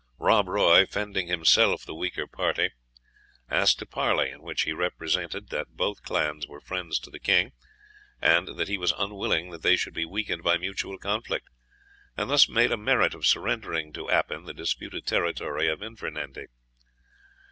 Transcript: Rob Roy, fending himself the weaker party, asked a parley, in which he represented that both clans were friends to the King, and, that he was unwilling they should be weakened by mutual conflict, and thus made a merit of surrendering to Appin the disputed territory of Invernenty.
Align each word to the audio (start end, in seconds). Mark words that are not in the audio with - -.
Rob 0.17 0.47
Roy, 0.49 0.87
fending 0.87 1.27
himself 1.27 1.85
the 1.85 1.93
weaker 1.93 2.25
party, 2.25 2.71
asked 3.51 3.79
a 3.83 3.85
parley, 3.85 4.31
in 4.31 4.41
which 4.41 4.63
he 4.63 4.73
represented 4.73 5.49
that 5.49 5.77
both 5.77 6.01
clans 6.01 6.47
were 6.47 6.59
friends 6.59 6.97
to 7.01 7.11
the 7.11 7.19
King, 7.19 7.51
and, 8.19 8.57
that 8.57 8.67
he 8.67 8.79
was 8.79 8.93
unwilling 8.97 9.51
they 9.51 9.75
should 9.75 9.93
be 9.93 10.05
weakened 10.05 10.41
by 10.41 10.57
mutual 10.57 10.97
conflict, 10.97 11.49
and 12.17 12.31
thus 12.31 12.49
made 12.49 12.71
a 12.71 12.77
merit 12.77 13.13
of 13.13 13.27
surrendering 13.27 13.93
to 13.93 14.09
Appin 14.09 14.45
the 14.45 14.55
disputed 14.55 15.05
territory 15.05 15.67
of 15.67 15.81
Invernenty. 15.83 16.47